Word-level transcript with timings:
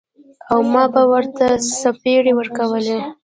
او 0.51 0.59
ما 0.73 0.83
به 0.93 1.01
ورته 1.11 1.45
څپېړې 1.79 2.31
ورکولې. 2.35 2.97